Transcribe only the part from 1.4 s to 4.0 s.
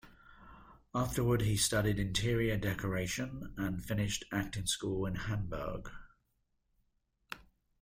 he studied interior decoration and